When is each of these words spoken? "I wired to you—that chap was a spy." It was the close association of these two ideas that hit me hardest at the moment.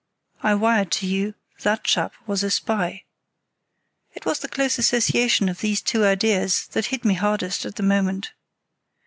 "I 0.41 0.55
wired 0.55 0.89
to 0.93 1.05
you—that 1.05 1.83
chap 1.83 2.13
was 2.25 2.41
a 2.41 2.49
spy." 2.49 3.03
It 4.15 4.25
was 4.25 4.39
the 4.39 4.47
close 4.47 4.79
association 4.79 5.47
of 5.47 5.59
these 5.59 5.79
two 5.79 6.03
ideas 6.05 6.65
that 6.71 6.87
hit 6.87 7.05
me 7.05 7.13
hardest 7.13 7.67
at 7.67 7.75
the 7.75 7.83
moment. 7.83 8.31